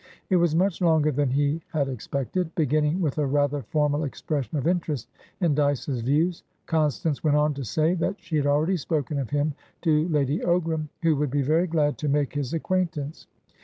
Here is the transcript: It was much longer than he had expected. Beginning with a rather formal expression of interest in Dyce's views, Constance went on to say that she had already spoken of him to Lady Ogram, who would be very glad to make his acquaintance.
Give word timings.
It 0.31 0.37
was 0.37 0.55
much 0.55 0.81
longer 0.81 1.11
than 1.11 1.29
he 1.29 1.61
had 1.73 1.87
expected. 1.87 2.55
Beginning 2.55 3.01
with 3.01 3.19
a 3.19 3.27
rather 3.27 3.61
formal 3.61 4.03
expression 4.03 4.57
of 4.57 4.65
interest 4.65 5.07
in 5.41 5.53
Dyce's 5.53 6.01
views, 6.01 6.41
Constance 6.65 7.23
went 7.23 7.37
on 7.37 7.53
to 7.53 7.63
say 7.63 7.93
that 7.93 8.19
she 8.19 8.35
had 8.37 8.47
already 8.47 8.77
spoken 8.77 9.19
of 9.19 9.29
him 9.29 9.53
to 9.83 10.09
Lady 10.09 10.39
Ogram, 10.39 10.87
who 11.03 11.15
would 11.17 11.29
be 11.29 11.43
very 11.43 11.67
glad 11.67 11.99
to 11.99 12.09
make 12.09 12.33
his 12.33 12.51
acquaintance. 12.51 13.27